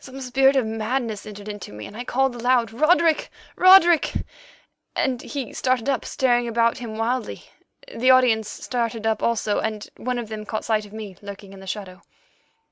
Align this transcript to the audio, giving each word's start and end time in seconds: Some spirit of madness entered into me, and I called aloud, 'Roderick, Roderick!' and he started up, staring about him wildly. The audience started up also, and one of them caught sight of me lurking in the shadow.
Some 0.00 0.20
spirit 0.20 0.56
of 0.56 0.66
madness 0.66 1.24
entered 1.26 1.46
into 1.46 1.72
me, 1.72 1.86
and 1.86 1.96
I 1.96 2.02
called 2.02 2.34
aloud, 2.34 2.72
'Roderick, 2.72 3.30
Roderick!' 3.54 4.12
and 4.96 5.22
he 5.22 5.52
started 5.52 5.88
up, 5.88 6.04
staring 6.04 6.48
about 6.48 6.78
him 6.78 6.96
wildly. 6.96 7.44
The 7.86 8.10
audience 8.10 8.48
started 8.48 9.06
up 9.06 9.22
also, 9.22 9.60
and 9.60 9.86
one 9.96 10.18
of 10.18 10.28
them 10.28 10.44
caught 10.44 10.64
sight 10.64 10.86
of 10.86 10.92
me 10.92 11.16
lurking 11.22 11.52
in 11.52 11.60
the 11.60 11.68
shadow. 11.68 12.02